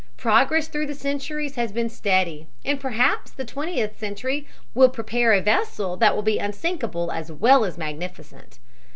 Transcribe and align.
Progress 0.17 0.67
through 0.67 0.87
the 0.87 0.95
centuries 0.95 1.57
has 1.57 1.71
been 1.71 1.87
steady, 1.87 2.47
and 2.65 2.79
perhaps 2.79 3.29
the 3.29 3.45
twentieth 3.45 3.99
century 3.99 4.47
will 4.73 4.89
prepare 4.89 5.31
a 5.31 5.41
vessel 5.41 5.95
that 5.95 6.15
will 6.15 6.23
be 6.23 6.39
unsinkable 6.39 7.11
as 7.11 7.31
well 7.31 7.63
as 7.63 7.77
magnificent. 7.77 8.57